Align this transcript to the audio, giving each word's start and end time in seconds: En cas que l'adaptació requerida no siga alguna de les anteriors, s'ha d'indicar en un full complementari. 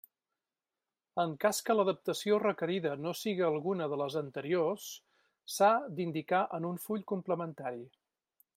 En 1.23 1.33
cas 1.43 1.59
que 1.67 1.75
l'adaptació 1.75 2.39
requerida 2.43 2.93
no 3.03 3.13
siga 3.19 3.45
alguna 3.53 3.89
de 3.93 3.99
les 4.03 4.15
anteriors, 4.23 4.87
s'ha 5.57 5.71
d'indicar 5.99 6.41
en 6.59 6.67
un 6.71 6.81
full 6.87 7.05
complementari. 7.13 7.87